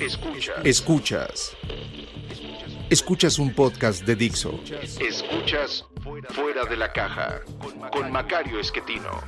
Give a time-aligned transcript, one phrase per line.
[0.00, 0.56] Escuchas.
[0.62, 1.56] Escuchas.
[2.90, 4.60] Escuchas un podcast de Dixo.
[5.00, 5.86] Escuchas
[6.34, 7.40] Fuera de la Caja
[7.90, 9.22] con Macario Esquetino.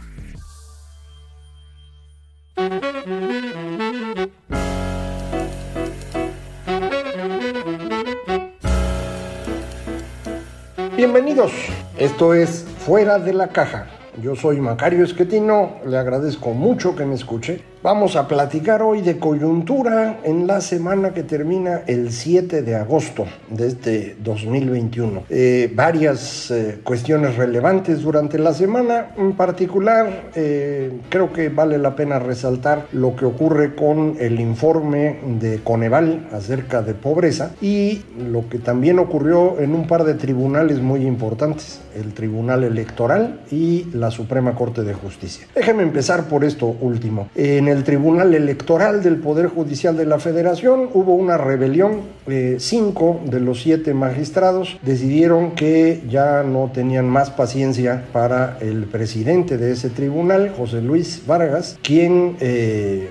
[10.94, 11.52] Bienvenidos.
[11.96, 13.86] Esto es Fuera de la Caja.
[14.20, 17.64] Yo soy Macario Esquetino, le agradezco mucho que me escuche.
[17.80, 23.24] Vamos a platicar hoy de coyuntura en la semana que termina el 7 de agosto
[23.50, 25.22] de este 2021.
[25.30, 31.94] Eh, varias eh, cuestiones relevantes durante la semana, en particular eh, creo que vale la
[31.94, 38.48] pena resaltar lo que ocurre con el informe de Coneval acerca de pobreza y lo
[38.48, 44.10] que también ocurrió en un par de tribunales muy importantes, el Tribunal Electoral y la
[44.10, 45.46] Suprema Corte de Justicia.
[45.54, 47.28] Déjeme empezar por esto último.
[47.36, 52.02] En el Tribunal Electoral del Poder Judicial de la Federación hubo una rebelión.
[52.26, 58.84] Eh, cinco de los siete magistrados decidieron que ya no tenían más paciencia para el
[58.84, 62.36] presidente de ese tribunal, José Luis Vargas, quien...
[62.40, 63.10] Eh,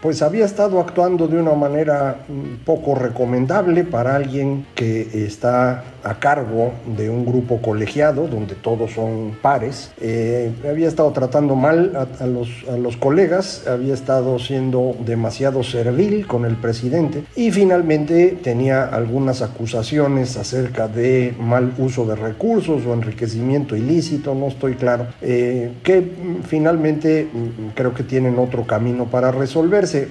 [0.00, 2.18] pues había estado actuando de una manera
[2.64, 9.36] poco recomendable para alguien que está a cargo de un grupo colegiado donde todos son
[9.42, 9.90] pares.
[10.00, 16.56] Eh, había estado tratando mal a, los, colegas, había estado siendo demasiado servil con el
[16.56, 24.34] presidente y finalmente tenía algunas acusaciones acerca de mal uso de recursos o enriquecimiento ilícito,
[24.34, 26.12] no estoy claro, eh, que
[26.46, 29.32] finalmente mm, creo que tienen otro camino para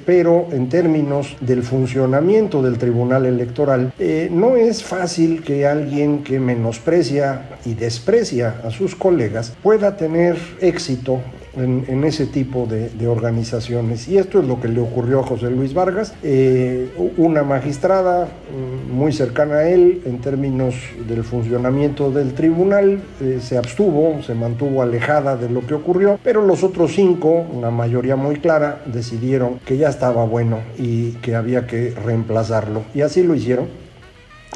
[0.06, 6.40] pero en términos del funcionamiento del Tribunal Electoral, eh, no es fácil que alguien que
[6.40, 11.22] menosprecia y desprecia a sus colegas pueda tener éxito
[11.58, 14.08] en, ese tipo de, organizaciones.
[14.08, 18.92] Y esto es lo que le ocurrió a José Luis Vargas, eh, una magistrada mm,
[18.92, 20.76] muy cercana a él en términos
[21.08, 26.42] del funcionamiento del tribunal, eh, se abstuvo, se mantuvo alejada de lo que ocurrió, pero
[26.46, 31.68] los otros cinco, una mayoría muy clara, decidieron que ya estaba bueno y que había
[31.68, 32.84] que reemplazarlo.
[32.94, 33.85] Y así lo hicieron.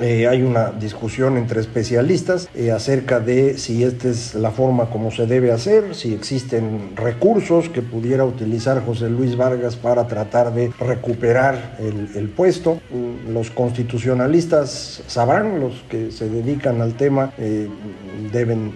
[0.02, 5.12] Eh, hay una discusión entre especialistas eh, acerca de si esta es la forma como
[5.12, 10.72] se debe hacer, si existen recursos que pudiera utilizar José Luis Vargas para tratar de
[10.80, 12.80] recuperar el, puesto.
[12.92, 17.68] Mm, los constitucionalistas sabrán, los que se dedican al tema eh,
[18.32, 18.74] deben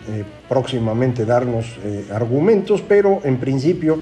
[0.47, 1.65] próximamente darnos
[2.11, 3.99] argumentos, pero en principio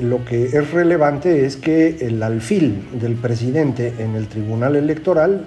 [0.00, 5.46] lo que es relevante es que el alfil del presidente en el Tribunal Electoral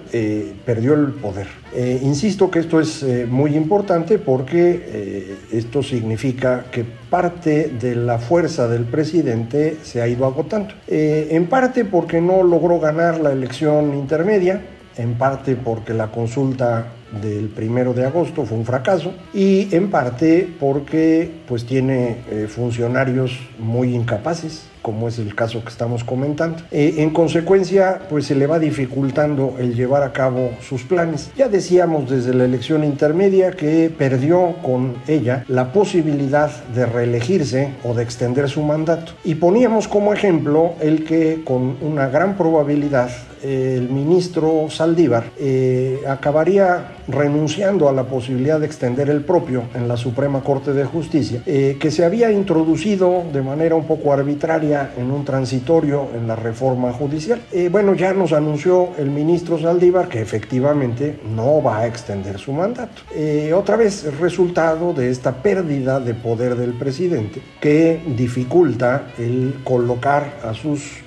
[0.64, 1.46] perdió el poder.
[1.74, 7.94] Eh, insisto que esto es eh, muy importante porque eh, esto significa que parte de
[7.94, 10.72] la fuerza del presidente se ha ido agotando.
[10.88, 14.62] en parte porque no logró ganar la elección intermedia,
[14.96, 16.86] en parte porque la consulta
[17.22, 22.18] del primero de agosto fue un fracaso y en parte porque pues tiene
[22.48, 26.58] funcionarios muy incapaces como es el caso que estamos comentando.
[26.70, 31.28] Eh, en consecuencia, pues se le va dificultando el llevar a cabo sus planes.
[31.36, 37.94] Ya decíamos desde la elección intermedia que perdió con ella la posibilidad de reelegirse o
[37.94, 39.14] de extender su mandato.
[39.24, 43.10] Y poníamos como ejemplo el que con una gran probabilidad
[43.42, 49.96] el ministro Saldívar eh, acabaría renunciando a la posibilidad de extender el propio en la
[49.96, 55.10] Suprema Corte de Justicia, eh, que se había introducido de manera un poco arbitraria en
[55.10, 57.40] un transitorio en la reforma judicial.
[57.52, 62.52] Eh, bueno, ya nos anunció el ministro Saldívar que efectivamente no va a extender su
[62.52, 63.02] mandato.
[63.14, 70.38] Eh, otra vez, resultado de esta pérdida de poder del presidente que dificulta el colocar
[70.42, 71.02] a sus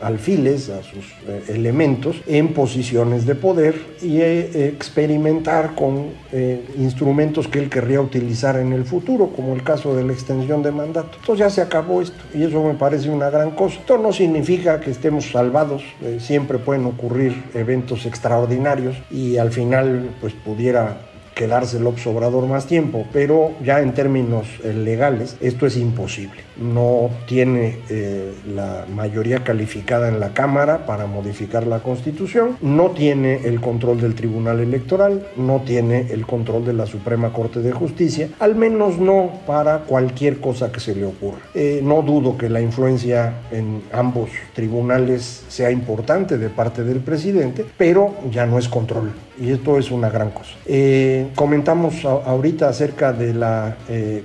[0.00, 1.04] alfiles, a sus
[1.48, 6.08] elementos en posiciones de poder y experimentar con
[6.78, 10.70] instrumentos que él querría utilizar en el futuro, como el caso de la extensión de
[10.70, 11.18] mandato.
[11.20, 13.80] Entonces ya se acabó esto y eso me parece una gran cosa.
[13.80, 20.10] Esto no significa que estemos salvados, eh, siempre pueden ocurrir eventos extraordinarios y al final
[20.20, 21.02] pues pudiera
[21.34, 26.42] quedarse el Obrador más tiempo, pero ya en términos eh, legales esto es imposible.
[26.60, 33.46] No tiene eh, la mayoría calificada en la Cámara para modificar la Constitución, no tiene
[33.46, 38.28] el control del Tribunal Electoral, no tiene el control de la Suprema Corte de Justicia,
[38.38, 41.40] al menos no para cualquier cosa que se le ocurra.
[41.54, 47.64] Eh, no dudo que la influencia en ambos tribunales sea importante de parte del presidente,
[47.76, 50.50] pero ya no es control y esto es una gran cosa.
[50.66, 53.76] Eh, comentamos ahorita acerca de la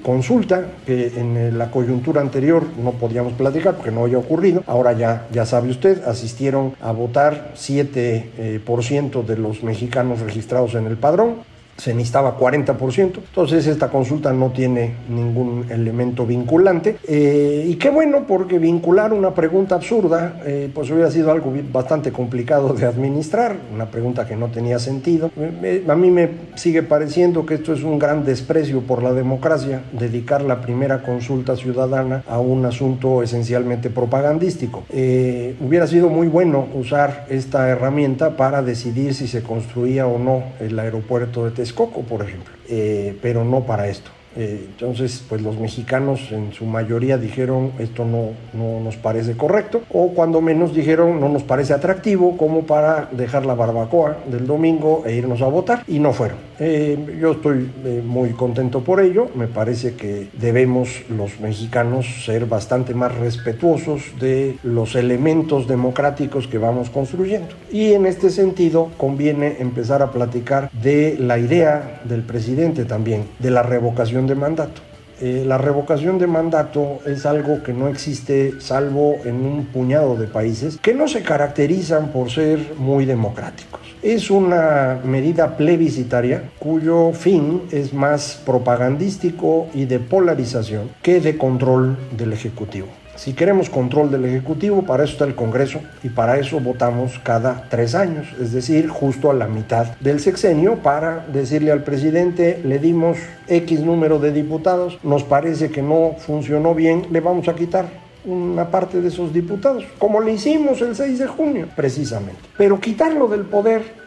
[0.03, 4.63] consulta que en la coyuntura anterior no podíamos platicar porque no había ocurrido.
[4.68, 10.88] Ahora ya, ya sabe usted, asistieron a votar 7% eh, de los mexicanos registrados en
[10.88, 13.18] el padrón se necesitaba 40%.
[13.18, 16.98] Entonces esta consulta no tiene ningún elemento vinculante.
[17.07, 22.12] Eh, y qué bueno, porque vincular una pregunta absurda, eh, pues hubiera sido algo bastante
[22.12, 25.31] complicado de administrar, una pregunta que no tenía sentido.
[25.36, 30.42] a mí me sigue pareciendo que esto es un gran desprecio por la democracia, dedicar
[30.44, 34.83] la primera consulta ciudadana a un asunto esencialmente propagandístico.
[34.89, 40.44] Eh, hubiera sido muy bueno usar esta herramienta para decidir si se construía o no
[40.60, 44.12] el aeropuerto de Texcoco, por ejemplo, eh, pero no para esto.
[44.35, 49.81] Eh, entonces, pues los mexicanos en su mayoría dijeron esto no, no nos parece correcto,
[49.91, 55.03] o cuando menos dijeron no nos parece atractivo como para dejar la barbacoa del domingo
[55.05, 56.37] e irnos a votar, y no fueron.
[56.59, 62.45] Eh, yo estoy eh, muy contento por ello, me parece que debemos los mexicanos ser
[62.45, 67.49] bastante más respetuosos de los elementos democráticos que vamos construyendo.
[67.71, 73.51] Y en este sentido conviene empezar a platicar de la idea del presidente también, de
[73.51, 74.81] la revocación de mandato.
[75.22, 80.27] Eh, la revocación de mandato es algo que no existe salvo en un puñado de
[80.27, 83.80] países que no se caracterizan por ser muy democráticos.
[84.01, 91.98] Es una medida plebiscitaria cuyo fin es más propagandístico y de polarización que de control
[92.18, 92.88] del Ejecutivo.
[93.15, 97.67] Si queremos control del Ejecutivo, para eso está el Congreso y para eso votamos cada
[97.69, 102.77] tres años, es decir, justo a la mitad del sexenio para decirle al presidente, le
[102.77, 103.17] dimos
[103.47, 107.85] X número de diputados, nos parece que no funcionó bien, le vamos a quitar
[108.25, 112.41] una parte de esos diputados, como le hicimos el 6 de junio, precisamente.
[112.57, 114.05] Pero quitarlo del poder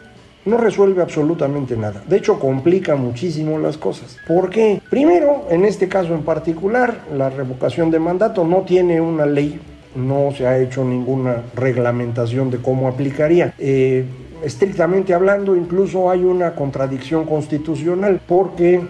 [0.49, 2.03] no resuelve absolutamente nada.
[2.07, 4.17] De hecho, complica muchísimo las cosas.
[4.27, 4.81] ¿Por qué?
[4.89, 9.59] Primero, en este caso en particular, la revocación de mandato no tiene una ley,
[9.95, 13.53] no se ha hecho ninguna reglamentación de cómo aplicaría.
[13.57, 14.05] Eh,
[14.43, 18.81] estrictamente hablando, incluso hay una contradicción constitucional porque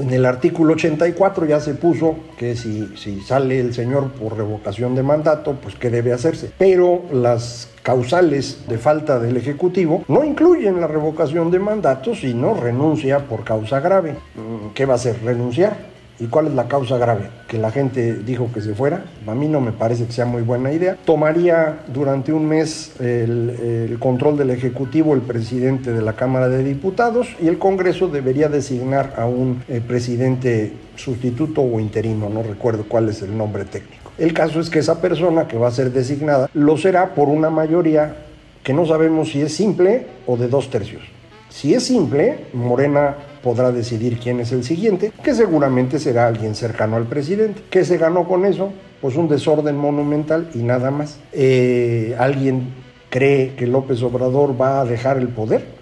[0.00, 4.94] en el artículo 84 ya se puso que si, si sale el señor por revocación
[4.94, 6.50] de mandato, pues qué debe hacerse.
[6.58, 13.20] Pero las causales de falta del Ejecutivo no incluyen la revocación de mandato, sino renuncia
[13.20, 14.12] por causa grave.
[14.34, 15.16] Mm, ¿Qué va a hacer?
[15.24, 15.89] ¿Renunciar?
[16.20, 17.30] ¿Y cuál es la causa grave?
[17.48, 19.04] Que la gente dijo que se fuera.
[19.26, 20.98] A mí no me parece que sea muy buena idea.
[21.06, 27.28] Tomaría durante un mes el, control del Ejecutivo el presidente de la Cámara de Diputados
[27.40, 33.08] y el Congreso debería designar a un eh, presidente sustituto o interino, no recuerdo cuál
[33.08, 34.12] es el nombre técnico.
[34.18, 37.48] El caso es que esa persona que va a ser designada lo será por una
[37.48, 38.16] mayoría
[38.62, 41.02] que no sabemos si es simple o de dos tercios.
[41.48, 46.96] Si es simple, Morena podrá decidir quién es el siguiente, que seguramente será alguien cercano
[46.96, 47.62] al presidente.
[47.70, 48.72] ¿Qué se ganó con eso?
[49.00, 51.18] Pues un desorden monumental y nada más.
[51.32, 52.74] Eh, ¿Alguien
[53.08, 55.79] cree que López Obrador va a dejar el poder?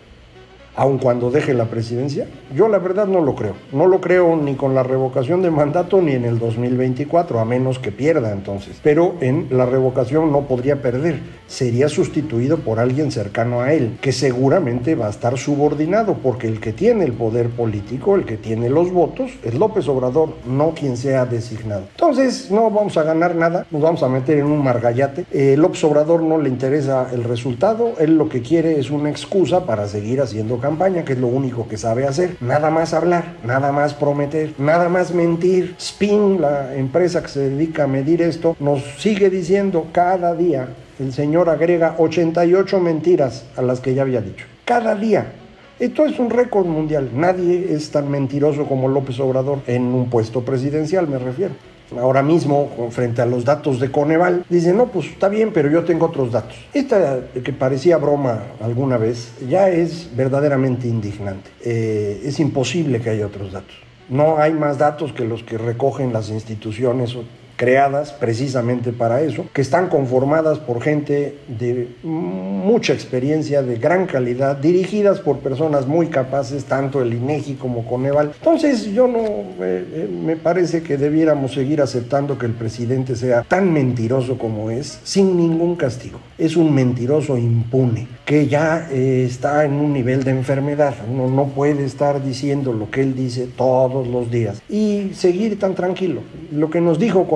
[0.79, 2.27] Aun cuando deje la presidencia?
[2.55, 3.55] Yo la verdad no lo creo.
[3.73, 7.81] No lo creo ni con la revocación de mandato ni en el 2024, a menos
[7.81, 8.79] que pierda entonces.
[8.83, 11.19] Pero en la revocación no podría perder.
[11.49, 16.61] Sería sustituido por alguien cercano a él, que seguramente va a estar subordinado, porque el
[16.61, 20.97] que tiene el poder político, el que tiene los votos, es López Obrador, no quien
[20.97, 21.85] sea designado.
[21.91, 25.25] Entonces no vamos a ganar nada, nos vamos a meter en un margallate.
[25.33, 29.67] Eh, López Obrador no le interesa el resultado, él lo que quiere es una excusa
[29.67, 30.68] para seguir haciendo campaña,
[31.05, 32.37] que es lo único que sabe hacer.
[32.41, 35.75] Nada más hablar, nada más prometer, nada más mentir.
[35.79, 41.13] Spin, la empresa que se dedica a medir esto, nos sigue diciendo cada día, el
[41.13, 44.47] señor agrega 88 mentiras a las que ya había dicho.
[44.65, 45.33] Cada día.
[45.79, 47.11] Esto es un récord mundial.
[47.15, 52.91] Nadie es tan mentiroso como López Obrador en un puesto presidencial, me refiero ahora mismo
[52.91, 56.33] frente a los datos de Coneval, dice, no, pues está bien, pero yo tengo otros
[56.33, 56.57] datos.
[56.75, 61.51] Esta que parecía broma alguna vez ya es verdaderamente indignante.
[61.65, 63.77] Eh, es imposible que haya otros datos.
[64.09, 67.15] No hay más datos que los que recogen las instituciones
[67.59, 74.57] creadas precisamente para eso, que están conformadas por gente de mucha experiencia, de gran calidad,
[74.57, 78.33] dirigidas por personas muy capaces, tanto el INEGI como Coneval.
[78.39, 83.43] Entonces yo no, eh, eh, me parece que debiéramos seguir aceptando que el presidente sea
[83.43, 86.21] tan mentiroso como es, sin ningún castigo.
[86.39, 90.95] Es un mentiroso impune, que ya eh, está en un nivel de enfermedad.
[91.13, 95.75] Uno no puede estar diciendo lo que él dice todos los días y seguir tan
[95.75, 96.21] tranquilo.
[96.53, 97.27] Lo que nos dijo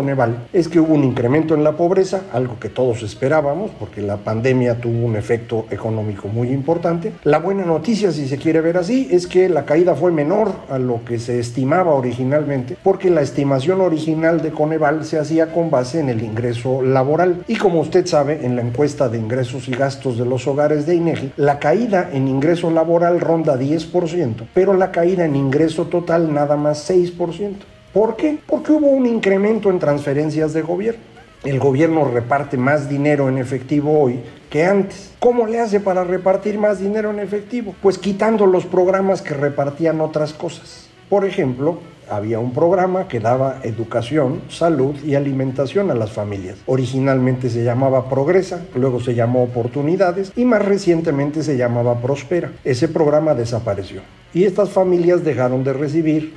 [0.52, 4.81] Es que hubo un incremento en la pobreza, algo que todos esperábamos, porque la pandemia
[4.81, 7.12] tuvo un efecto económico muy importante.
[7.25, 10.78] La buena noticia, si se quiere ver así, es que la caída fue menor a
[10.78, 16.00] lo que se estimaba originalmente, porque la estimación original de Coneval se hacía con base
[16.00, 17.45] en el ingreso laboral.
[17.49, 20.95] Y como usted sabe, en la encuesta de ingresos y gastos de los hogares de
[20.95, 26.57] INEGI, la caída en ingreso laboral ronda 10%, pero la caída en ingreso total nada
[26.57, 27.72] más 6%.
[27.93, 28.39] ¿Por qué?
[28.47, 31.03] Porque hubo un incremento en transferencias de gobierno.
[31.45, 35.13] El gobierno reparte más dinero en efectivo hoy que antes.
[35.19, 37.75] ¿Cómo le hace para repartir más dinero en efectivo?
[37.83, 40.89] Pues quitando los programas que repartían otras cosas.
[41.11, 46.59] Por ejemplo, había un programa que daba educación, salud y alimentación a las familias.
[46.65, 52.53] Originalmente se llamaba Progresa, luego se llamó Oportunidades y más recientemente se llamaba Prospera.
[52.65, 54.01] Ese programa desapareció
[54.33, 56.33] y estas familias dejaron de recibir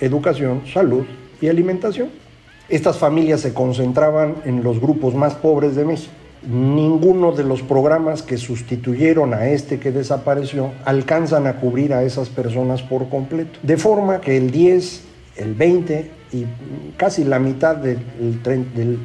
[0.00, 1.04] educación, salud
[1.40, 2.10] y alimentación.
[2.68, 6.12] Estas familias se concentraban en los grupos más pobres de México.
[6.42, 12.28] Ninguno de los programas que sustituyeron a este que desapareció alcanzan a cubrir a esas
[12.28, 13.58] personas por completo.
[13.62, 15.02] De forma que el 10,
[15.36, 16.44] el 20 y
[16.96, 17.98] casi la mitad del,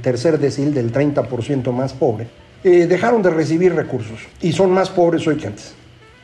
[0.01, 2.27] tercer decil del 30% más pobre
[2.63, 5.73] eh, dejaron de recibir recursos y son más pobres hoy que antes.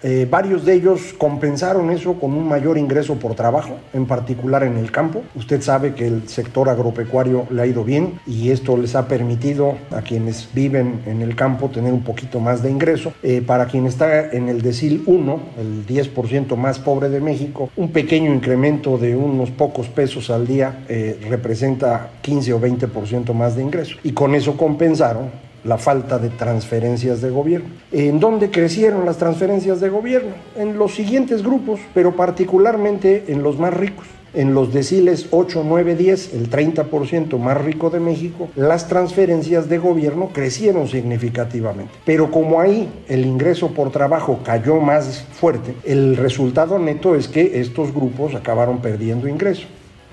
[0.03, 4.77] Eh, varios de ellos compensaron eso con un mayor ingreso por trabajo, en particular en
[4.77, 5.23] el campo.
[5.35, 9.75] Usted sabe que el sector agropecuario le ha ido bien y esto les ha permitido
[9.91, 13.13] a quienes viven en el campo tener un poquito más de ingreso.
[13.23, 17.91] Eh, para quien está en el decil 1, el 10% más pobre de México, un
[17.91, 23.63] pequeño incremento de unos pocos pesos al día eh, representa 15 o 20% más de
[23.63, 23.97] ingreso.
[24.03, 27.69] Y con eso compensaron la falta de transferencias de gobierno.
[27.91, 30.31] ¿En dónde crecieron las transferencias de gobierno?
[30.55, 34.05] En los siguientes grupos, pero particularmente en los más ricos.
[34.33, 39.77] En los deciles 8, 9, 10, el 30% más rico de México, las transferencias de
[39.77, 41.93] gobierno crecieron significativamente.
[42.05, 47.59] Pero como ahí el ingreso por trabajo cayó más fuerte, el resultado neto es que
[47.59, 49.65] estos grupos acabaron perdiendo ingreso.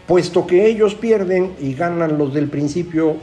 [0.07, 3.17] Puesto que ellos pierden y ganan los del principio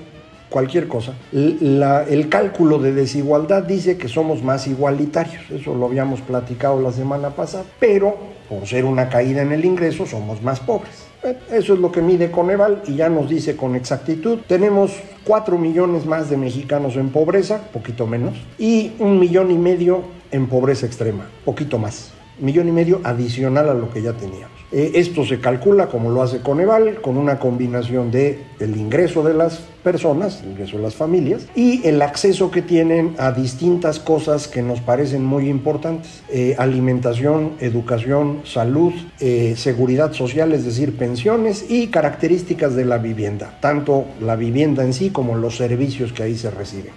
[0.51, 1.13] cualquier cosa.
[1.31, 7.31] el cálculo de desigualdad dice que somos más igualitarios, eso lo habíamos platicado la semana
[7.31, 8.17] pasada, pero
[8.49, 11.07] por ser una caída en el ingreso somos más pobres.
[11.51, 14.39] Eso es lo que mide Coneval y ya nos dice con exactitud.
[14.47, 14.91] Tenemos
[15.23, 20.47] 4 millones más de mexicanos en pobreza, poquito menos, y un millón y medio en
[20.47, 22.11] pobreza extrema, poquito más.
[22.39, 24.60] Millón y medio adicional a lo que ya teníamos.
[24.71, 29.33] Eh, esto se calcula, como lo hace Coneval, con una combinación de el ingreso de
[29.33, 34.47] las personas, el ingreso de las familias, y el acceso que tienen a distintas cosas
[34.47, 36.23] que nos parecen muy importantes.
[36.29, 43.57] Eh, alimentación, educación, salud, eh, seguridad social, es decir, pensiones y características de la vivienda,
[43.59, 46.93] tanto la vivienda en sí como los servicios que ahí se reciben.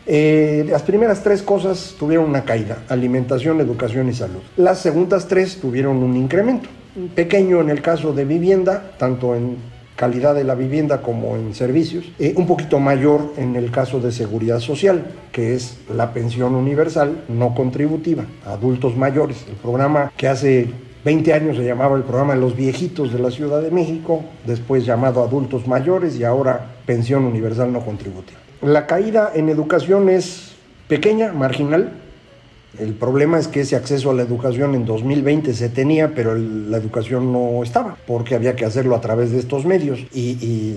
[0.69, 4.41] las primeras tres cosas tuvieron una caída, alimentación, educación y salud.
[4.57, 6.69] Las segundas tres tuvieron un incremento
[7.15, 9.57] pequeño en el caso de vivienda, tanto en
[9.97, 14.13] calidad de la vivienda como en servicios, eh, un poquito mayor en el caso de
[14.13, 20.69] seguridad social, que es la pensión universal no contributiva adultos mayores, el programa que hace
[21.05, 24.87] 20 años se llamaba el programa de los viejitos de la Ciudad de México, después
[24.87, 28.39] llamado adultos mayores y ahora pensión universal no contributiva.
[28.63, 30.55] La caída en educación es
[30.89, 31.93] pequeña, marginal,
[32.79, 36.77] el problema es que ese acceso a la educación en 2020 se tenía, pero la
[36.77, 40.01] educación no estaba, porque había que hacerlo a través de estos medios.
[40.13, 40.77] Y,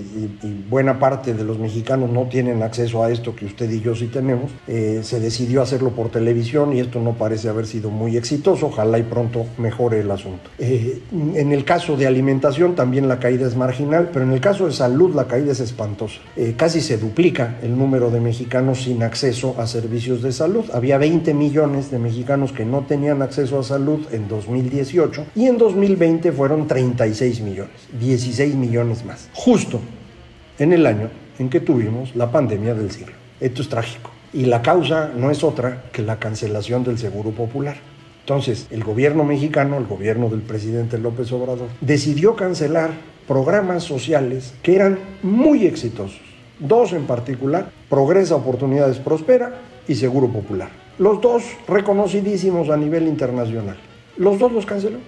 [0.68, 4.06] buena parte de los mexicanos no tienen acceso a esto que usted y yo sí
[4.06, 4.50] tenemos.
[4.66, 8.66] Eh, se decidió hacerlo por televisión y esto no parece haber sido muy exitoso.
[8.66, 10.50] Ojalá y pronto mejore el asunto.
[10.58, 11.00] Eh,
[11.34, 14.72] en el caso de alimentación también la caída es marginal, pero en el caso de
[14.72, 16.20] salud la caída es espantosa.
[16.36, 20.64] Eh, casi se duplica el número de mexicanos sin acceso a servicios de salud.
[20.72, 25.58] Había 20 millones de mexicanos que no tenían acceso a salud en 2018 y en
[25.58, 29.80] 2020 fueron 36 millones, 16 millones más, justo
[30.58, 33.14] en el año en que tuvimos la pandemia del siglo.
[33.40, 37.76] Esto es trágico y la causa no es otra que la cancelación del Seguro Popular.
[38.20, 42.90] Entonces, el gobierno mexicano, el gobierno del presidente López Obrador, decidió cancelar
[43.26, 46.28] programas sociales que eran muy exitosos
[46.58, 50.70] dos en particular, Progresa Oportunidades Prospera y Seguro Popular.
[50.98, 53.76] Los dos reconocidísimos a nivel internacional.
[54.16, 54.98] Los dos los canceló.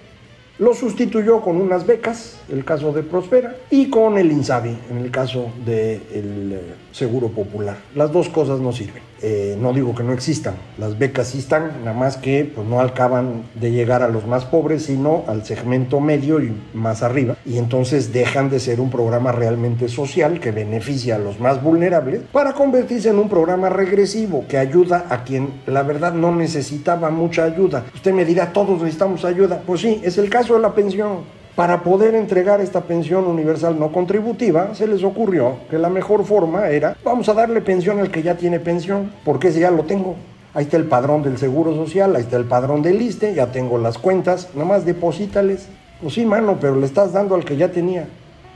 [0.61, 5.09] Lo sustituyó con unas becas, el caso de Prospera, y con el INSABI, en el
[5.09, 7.77] caso del eh, Seguro Popular.
[7.95, 9.01] Las dos cosas no sirven.
[9.23, 12.79] Eh, no digo que no existan, las becas sí están, nada más que pues, no
[12.79, 17.59] acaban de llegar a los más pobres, sino al segmento medio y más arriba, y
[17.59, 22.53] entonces dejan de ser un programa realmente social que beneficia a los más vulnerables para
[22.53, 27.85] convertirse en un programa regresivo que ayuda a quien la verdad no necesitaba mucha ayuda.
[27.93, 29.61] Usted me dirá, todos necesitamos ayuda.
[29.67, 31.19] Pues sí, es el caso de la pensión.
[31.55, 36.69] Para poder entregar esta pensión universal no contributiva, se les ocurrió que la mejor forma
[36.69, 40.15] era, vamos a darle pensión al que ya tiene pensión, porque ese ya lo tengo.
[40.53, 43.77] Ahí está el padrón del Seguro Social, ahí está el padrón del ISTE, ya tengo
[43.77, 45.67] las cuentas, nomás deposítales.
[46.01, 48.07] Pues sí, mano, pero le estás dando al que ya tenía.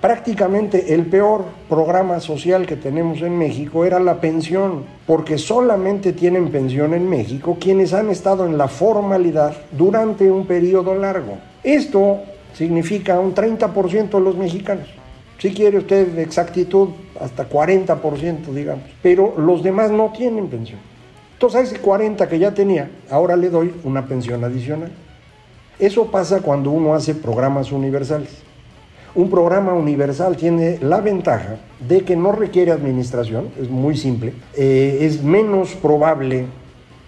[0.02, 6.50] Prácticamente el peor programa social que tenemos en México era la pensión, porque solamente tienen
[6.50, 11.38] pensión en México quienes han estado en la formalidad durante un periodo largo.
[11.66, 12.20] Esto
[12.54, 14.88] significa un 30% de los mexicanos.
[15.40, 18.86] Si quiere usted exactitud, hasta 40%, digamos.
[19.02, 20.80] Pero los demás no tienen pensión.
[21.34, 24.92] Entonces a ese 40 que ya tenía, ahora le doy una pensión adicional.
[25.80, 28.30] Eso pasa cuando uno hace programas universales.
[29.16, 35.00] Un programa universal tiene la ventaja de que no requiere administración, es muy simple, eh,
[35.02, 36.46] es menos probable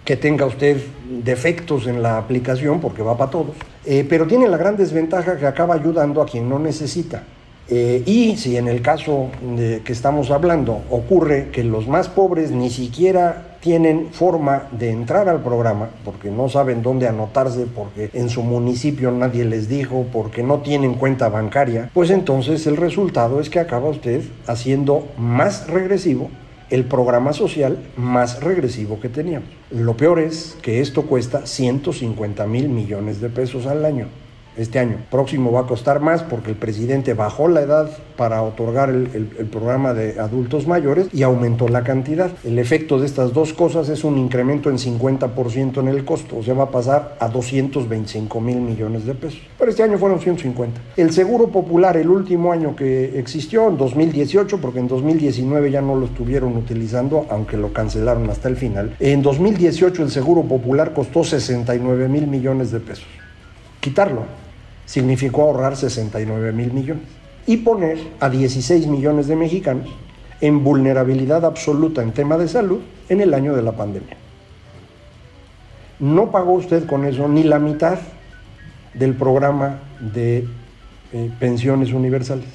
[0.08, 0.78] que tenga usted
[1.22, 5.44] defectos en la aplicación porque va para todos, eh, pero tiene la gran desventaja que
[5.44, 7.24] acaba ayudando a quien no necesita.
[7.68, 12.50] Eh, y si en el caso de que estamos hablando ocurre que los más pobres
[12.50, 18.30] ni siquiera tienen forma de entrar al programa porque no saben dónde anotarse, porque en
[18.30, 23.50] su municipio nadie les dijo, porque no tienen cuenta bancaria, pues entonces el resultado es
[23.50, 26.30] que acaba usted haciendo más regresivo
[26.70, 29.48] el programa social más regresivo que teníamos.
[29.70, 34.06] Lo peor es que esto cuesta 150 mil millones de pesos al año
[34.58, 34.96] este año.
[35.10, 39.06] Próximo va a costar más porque el presidente bajó la edad para otorgar el,
[39.50, 42.30] programa de adultos mayores y aumentó la cantidad.
[42.44, 46.42] El efecto de estas dos cosas es un incremento en 50% en el costo, o
[46.42, 49.40] sea, va a pasar a 225 mil millones de pesos.
[49.56, 50.80] Pero este año fueron 150.
[50.96, 55.94] El Seguro Popular, el último año que existió, en 2018, porque en 2019 ya no
[55.94, 58.96] lo estuvieron utilizando, aunque lo cancelaron hasta el final.
[58.98, 63.06] En 2018 el Seguro Popular costó 69 mil millones de pesos.
[63.80, 64.47] Quitarlo
[64.88, 67.04] significó ahorrar 69 mil millones
[67.46, 69.86] y poner a 16 millones de mexicanos
[70.40, 74.16] en vulnerabilidad absoluta en tema de salud en el año de la pandemia.
[75.98, 77.98] No pagó usted con eso ni la mitad
[78.94, 80.46] del programa de
[81.12, 82.48] eh, pensiones universales,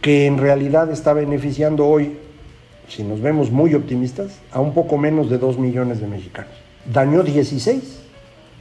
[0.00, 2.18] que en realidad está beneficiando hoy,
[2.88, 6.52] si nos vemos muy optimistas, a un poco menos de 2 millones de mexicanos.
[6.92, 8.00] Dañó 16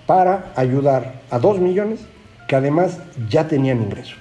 [0.06, 2.02] para ayudar a 2 millones
[2.52, 2.98] que además
[3.30, 4.18] ya tenían ingreso.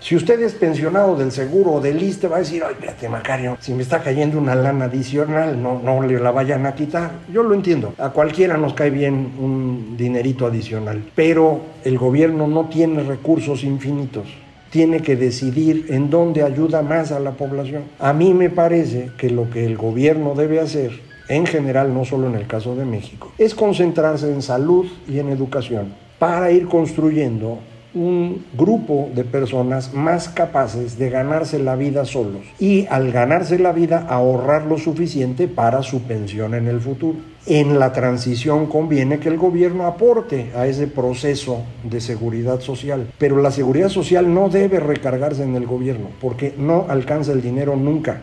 [0.00, 3.58] Si usted es pensionado del seguro o del ISTE, va a decir, ay, espérate, Macario,
[3.60, 7.10] si me está cayendo una lana adicional, no, no le la vayan a quitar.
[7.30, 12.70] Yo lo entiendo, a cualquiera nos cae bien un dinerito adicional, pero el gobierno no
[12.70, 14.28] tiene recursos infinitos.
[14.70, 17.82] Tiene que decidir en dónde ayuda más a la población.
[17.98, 20.92] A mí me parece que lo que el gobierno debe hacer
[21.28, 25.28] en general, no solo en el caso de México, es concentrarse en salud y en
[25.28, 27.58] educación para ir construyendo
[27.94, 33.72] un grupo de personas más capaces de ganarse la vida solos y al ganarse la
[33.72, 37.18] vida ahorrar lo suficiente para su pensión en el futuro.
[37.46, 43.40] En la transición conviene que el gobierno aporte a ese proceso de seguridad social, pero
[43.40, 48.22] la seguridad social no debe recargarse en el gobierno porque no alcanza el dinero nunca.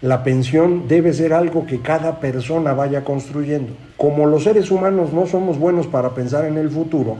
[0.00, 3.74] La pensión debe ser algo que cada persona vaya construyendo.
[3.96, 7.18] Como los seres humanos no somos buenos para pensar en el futuro,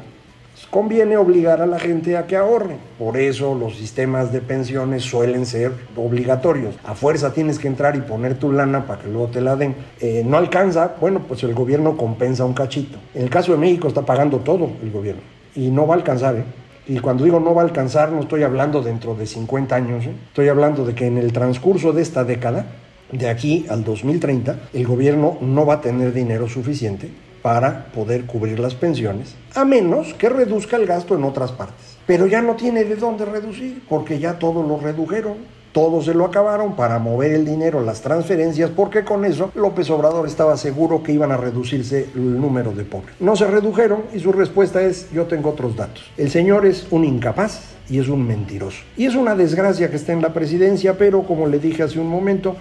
[0.71, 2.77] conviene obligar a la gente a que ahorre.
[2.99, 6.77] Por eso los sistemas de pensiones suelen ser obligatorios.
[6.85, 9.75] A fuerza tienes que entrar y poner tu lana para que luego te la den.
[10.01, 12.99] Eh, no alcanza, bueno, pues el gobierno compensa un cachito.
[13.15, 15.23] En el caso de México está pagando todo el gobierno
[15.55, 16.45] y no va a alcanzar, ¿eh?
[16.87, 20.15] Y cuando digo no va a alcanzar, no estoy hablando dentro de 50 años, ¿eh?
[20.27, 22.67] estoy hablando de que en el transcurso de esta década,
[23.13, 27.11] de aquí al 2030, el gobierno no va a tener dinero suficiente
[27.43, 31.99] para poder cubrir las pensiones, a menos que reduzca el gasto en otras partes.
[32.07, 35.35] Pero ya no tiene de dónde reducir, porque ya todo lo redujeron,
[35.73, 40.27] todo se lo acabaron para mover el dinero, las transferencias, porque con eso López Obrador
[40.27, 43.15] estaba seguro que iban a reducirse el número de pobres.
[43.21, 46.11] No se redujeron y su respuesta es, yo tengo otros datos.
[46.17, 48.83] El señor es un incapaz y es un mentiroso.
[48.97, 52.09] Y es una desgracia que esté en la presidencia, pero como le dije hace un
[52.09, 52.55] momento,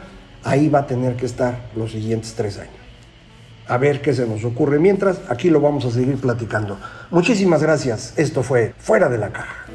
[0.43, 2.80] ahí va a tener que estar los siguientes tres años.
[3.67, 4.79] A ver qué se nos ocurre.
[4.79, 6.77] Mientras, aquí lo vamos a seguir platicando.
[7.09, 8.13] Muchísimas gracias.
[8.17, 9.65] Esto fue Fuera de la Caja.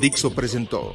[0.00, 0.94] Dixo presentó